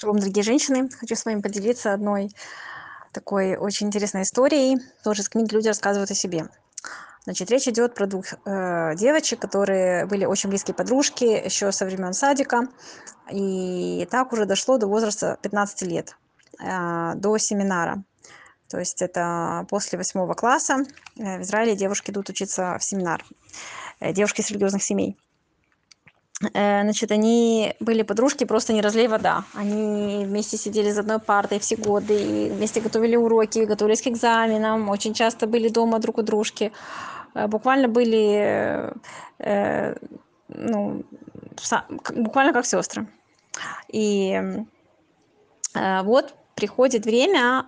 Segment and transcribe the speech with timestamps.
[0.00, 0.88] Шалом, дорогие женщины!
[0.98, 2.30] Хочу с вами поделиться одной
[3.12, 4.78] такой очень интересной историей.
[5.04, 6.48] Тоже из книги «Люди рассказывают о себе».
[7.24, 12.14] Значит, речь идет про двух э, девочек, которые были очень близкие подружки еще со времен
[12.14, 12.68] садика.
[13.30, 16.16] И так уже дошло до возраста 15 лет,
[16.58, 18.02] э, до семинара.
[18.70, 20.78] То есть это после восьмого класса
[21.18, 23.22] э, в Израиле девушки идут учиться в семинар.
[24.00, 25.18] Э, девушки из религиозных семей.
[26.42, 29.44] Э, значит, они были подружки, просто не разлей вода.
[29.54, 34.88] Они вместе сидели за одной партой все годы, и вместе готовили уроки, готовились к экзаменам,
[34.88, 36.72] очень часто были дома друг у дружки.
[37.34, 38.92] Э, буквально были,
[39.38, 39.94] э,
[40.48, 41.04] ну,
[42.14, 43.06] буквально как сестры.
[43.92, 44.40] И
[45.74, 47.64] вот приходит время,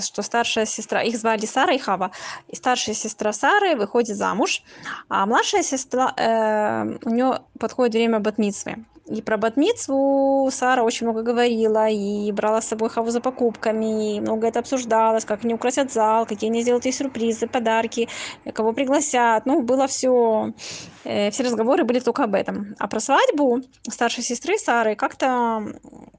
[0.00, 2.12] что старшая сестра, их звали Сара и Хава,
[2.48, 4.62] и старшая сестра Сары выходит замуж,
[5.08, 8.84] а младшая сестра, э, у нее подходит время батмицвы.
[9.12, 14.20] И про батмицву Сара очень много говорила, и брала с собой Хаву за покупками, и
[14.20, 18.08] много это обсуждалось, как они украсят зал, какие они сделают ей сюрпризы, подарки,
[18.54, 19.44] кого пригласят.
[19.44, 20.54] Ну, было все,
[21.04, 22.74] э, все разговоры были только об этом.
[22.78, 25.62] А про свадьбу старшей сестры Сары как-то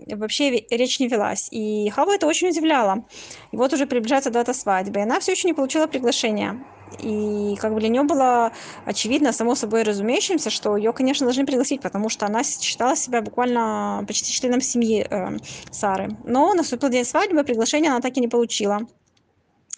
[0.07, 1.47] вообще речь не велась.
[1.51, 3.05] И Хава это очень удивляло.
[3.51, 6.63] И вот уже приближается дата свадьбы, и она все еще не получила приглашения.
[6.99, 8.51] И как бы для нее было
[8.85, 14.03] очевидно, само собой разумеющимся, что ее, конечно, должны пригласить, потому что она считала себя буквально
[14.07, 15.37] почти членом семьи э,
[15.71, 16.17] Сары.
[16.23, 18.81] Но наступил день свадьбы, приглашения она так и не получила.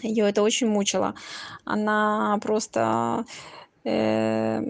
[0.01, 1.15] Ее это очень мучило.
[1.63, 3.25] Она просто
[3.83, 4.61] э,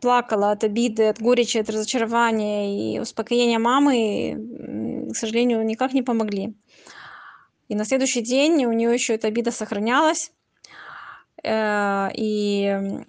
[0.00, 2.94] плакала от обиды, от горечи, от разочарования.
[2.94, 6.54] И успокоения мамы, к сожалению, никак не помогли.
[7.68, 10.32] И на следующий день у нее еще эта обида сохранялась.
[11.44, 13.04] Э, и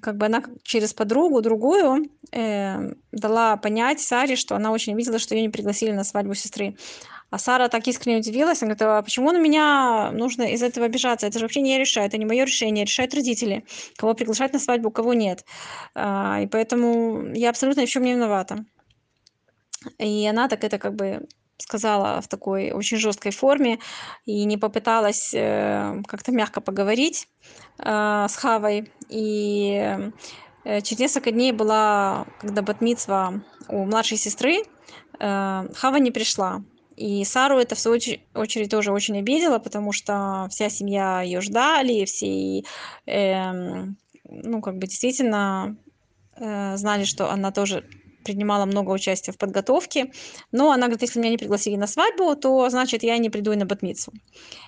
[0.00, 5.34] как бы она через подругу другую э, дала понять Саре, что она очень видела, что
[5.34, 6.76] ее не пригласили на свадьбу сестры.
[7.30, 11.26] А Сара так искренне удивилась, она говорит, а почему на меня нужно из этого обижаться?
[11.26, 13.66] Это же вообще не я решаю, это не мое решение, решают родители,
[13.96, 15.44] кого приглашать на свадьбу, кого нет.
[15.94, 18.64] А, и поэтому я абсолютно ни в чем не виновата.
[19.98, 23.78] И она так это как бы сказала в такой очень жесткой форме
[24.24, 27.28] и не попыталась э, как-то мягко поговорить
[27.78, 28.90] э, с Хавой.
[29.08, 29.96] И
[30.64, 34.62] э, через несколько дней была, когда батмицва у младшей сестры,
[35.20, 36.62] Хава не пришла.
[36.98, 38.00] И Сару это в свою
[38.34, 42.64] очередь тоже очень обидело, потому что вся семья ее ждали, все,
[43.06, 43.84] э,
[44.24, 45.76] ну, как бы действительно
[46.36, 47.88] э, знали, что она тоже
[48.28, 50.12] принимала много участия в подготовке.
[50.52, 53.56] Но она говорит, если меня не пригласили на свадьбу, то значит я не приду и
[53.56, 54.12] на батмицу.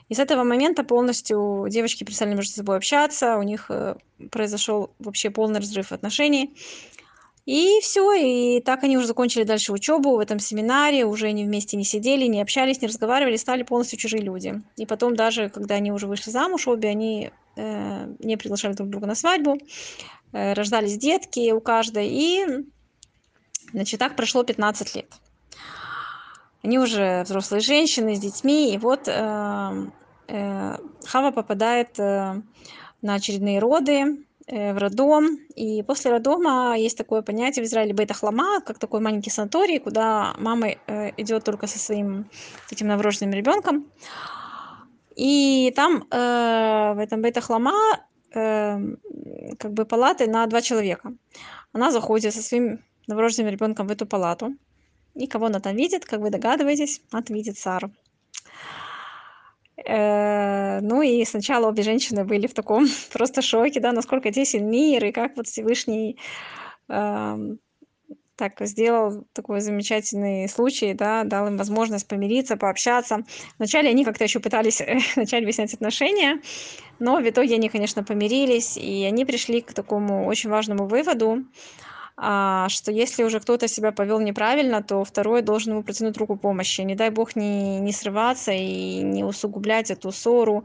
[0.08, 3.96] И с этого момента полностью девочки перестали между собой общаться, у них э,
[4.30, 6.54] произошел вообще полный разрыв отношений.
[7.46, 11.76] И все, и так они уже закончили дальше учебу в этом семинаре, уже они вместе
[11.76, 14.62] не сидели, не общались, не разговаривали, стали полностью чужие люди.
[14.76, 19.06] И потом даже, когда они уже вышли замуж, обе они э, не приглашали друг друга
[19.06, 19.58] на свадьбу,
[20.32, 22.46] э, рождались детки у каждой, и
[23.72, 25.12] Значит, так прошло 15 лет.
[26.62, 29.86] Они уже взрослые женщины с детьми, и вот э,
[30.28, 30.76] э,
[31.06, 32.42] Хава попадает э,
[33.00, 38.60] на очередные роды э, в роддом, и после роддома есть такое понятие в Израиле бета-хлама,
[38.60, 42.28] как такой маленький санаторий, куда мама э, идет только со своим
[42.70, 43.86] этим новорожденным ребенком.
[45.16, 47.72] И там э, в этом бета-хлама
[48.34, 48.78] э,
[49.58, 51.12] как бы палаты на два человека.
[51.72, 54.54] Она заходит со своим новорожденным ребенком в эту палату.
[55.14, 57.90] И кого она там видит, как вы догадываетесь, она видит Сару.
[59.84, 65.04] Э, ну и сначала обе женщины были в таком просто шоке, да, насколько тесен мир,
[65.04, 66.18] и как вот Всевышний
[66.88, 67.58] эм,
[68.36, 73.24] так сделал такой замечательный случай, да, дал им возможность помириться, пообщаться.
[73.58, 74.80] Вначале они как-то еще пытались
[75.16, 76.40] начать выяснять отношения,
[76.98, 81.44] но в итоге они, конечно, помирились, и они пришли к такому очень важному выводу,
[82.20, 86.82] что если уже кто-то себя повел неправильно, то второй должен ему протянуть руку помощи.
[86.82, 90.64] Не дай бог не, не срываться и не усугублять эту ссору,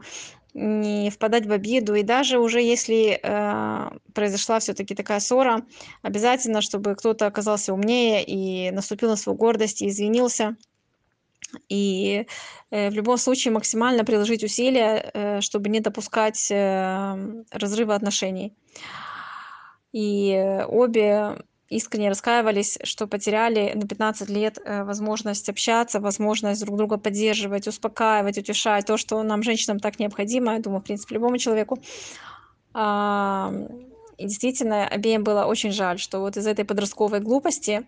[0.56, 1.94] не впадать в обиду.
[1.94, 5.62] И даже уже если э, произошла все-таки такая ссора,
[6.02, 10.56] обязательно, чтобы кто-то оказался умнее и наступил на свою гордость и извинился.
[11.68, 12.26] И
[12.70, 18.52] э, в любом случае максимально приложить усилия, э, чтобы не допускать э, разрыва отношений.
[19.96, 21.38] И обе
[21.70, 28.36] искренне раскаивались, что потеряли на 15 лет э, возможность общаться, возможность друг друга поддерживать, успокаивать,
[28.36, 31.78] утешать, то, что нам, женщинам, так необходимо, я думаю, в принципе, любому человеку.
[34.18, 37.86] И действительно, обеим было очень жаль, что вот из этой подростковой глупости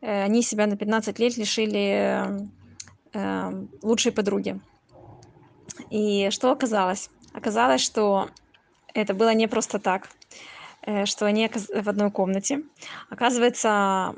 [0.00, 2.48] э, они себя на 15 лет лишили
[3.14, 4.60] э, лучшей подруги.
[5.90, 7.10] И что оказалось?
[7.32, 8.28] Оказалось, что
[8.94, 10.17] это было не просто так, э,
[11.06, 12.62] что они в одной комнате.
[13.10, 14.14] Оказывается,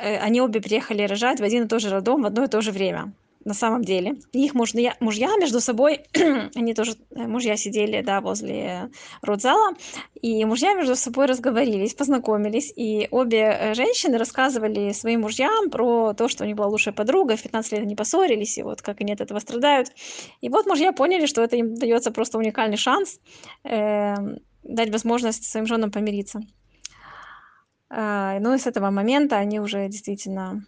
[0.00, 2.60] э, они обе приехали рожать в один и тот же роддом в одно и то
[2.60, 3.12] же время
[3.46, 4.16] на самом деле.
[4.32, 6.00] Их мужья, мужья между собой,
[6.56, 8.90] они тоже, э, мужья сидели, да, возле
[9.22, 9.74] родзала,
[10.20, 16.28] и мужья между собой разговорились, познакомились, и обе э, женщины рассказывали своим мужьям про то,
[16.28, 19.12] что у них была лучшая подруга, в 15 лет они поссорились, и вот как они
[19.12, 19.92] от этого страдают.
[20.40, 23.20] И вот мужья поняли, что это им дается просто уникальный шанс
[23.62, 24.14] э,
[24.68, 26.40] дать возможность своим женам помириться.
[27.90, 30.62] Э, ну и с этого момента они уже действительно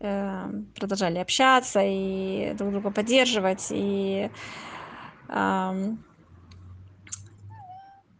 [0.00, 3.68] Э, продолжали общаться и друг друга поддерживать.
[3.70, 4.30] И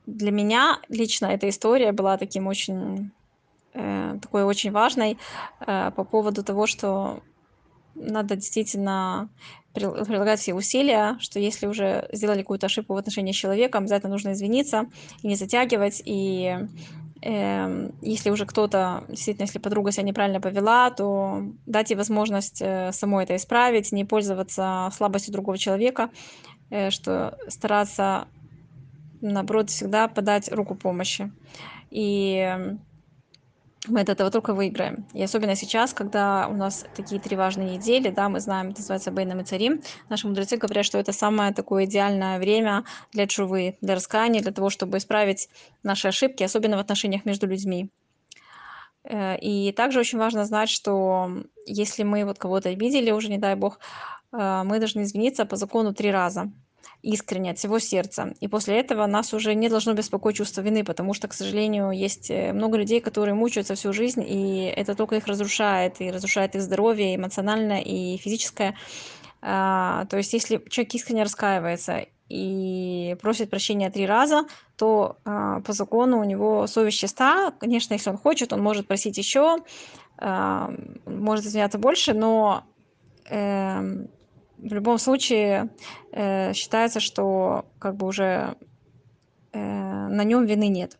[0.06, 3.12] для меня лично эта история была таким очень
[3.74, 5.18] э, такой очень важной
[5.60, 7.22] э, по поводу того, что
[7.94, 9.28] надо действительно
[9.72, 14.32] прилагать все усилия, что если уже сделали какую-то ошибку в отношении с человеком, обязательно нужно
[14.32, 14.86] извиниться
[15.22, 16.56] и не затягивать, и
[17.26, 22.92] Эм, если уже кто-то, действительно, если подруга себя неправильно повела, то дать ей возможность э,
[22.92, 26.10] самой это исправить, не пользоваться слабостью другого человека,
[26.68, 28.28] э, что стараться,
[29.22, 31.32] наоборот, всегда подать руку помощи.
[31.90, 32.76] И
[33.86, 35.06] мы от этого только выиграем.
[35.12, 39.10] И особенно сейчас, когда у нас такие три важные недели, да, мы знаем, это называется
[39.10, 43.94] Бейном и Царим, наши мудрецы говорят, что это самое такое идеальное время для чувы, для
[43.94, 45.48] раскаяния, для того, чтобы исправить
[45.82, 47.90] наши ошибки, особенно в отношениях между людьми.
[49.04, 51.30] Э, и также очень важно знать, что
[51.66, 53.78] если мы вот кого-то обидели уже, не дай бог,
[54.32, 56.50] э, мы должны извиниться по закону три раза
[57.04, 58.34] искренне, от всего сердца.
[58.40, 62.30] И после этого нас уже не должно беспокоить чувство вины, потому что, к сожалению, есть
[62.30, 66.62] э, много людей, которые мучаются всю жизнь, и это только их разрушает, и разрушает их
[66.62, 68.74] здоровье эмоциональное и физическое.
[69.42, 74.46] А, то есть, если человек искренне раскаивается и просит прощения три раза,
[74.76, 77.52] то а, по закону у него совесть чиста.
[77.60, 79.58] Конечно, если он хочет, он может просить еще,
[80.16, 80.72] а,
[81.04, 82.64] может извиняться больше, но
[83.28, 84.08] эм,
[84.64, 85.68] в любом случае
[86.12, 88.56] э, считается, что как бы уже
[89.52, 90.98] э, на нем вины нет.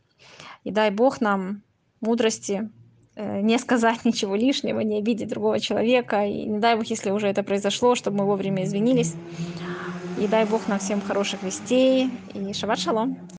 [0.65, 1.63] И дай Бог нам
[2.01, 2.71] мудрости
[3.17, 6.25] э, не сказать ничего лишнего, не обидеть другого человека.
[6.27, 9.15] И не дай Бог, если уже это произошло, чтобы мы вовремя извинились.
[10.21, 12.11] И дай Бог нам всем хороших вестей.
[12.35, 13.17] И шаббат шалом.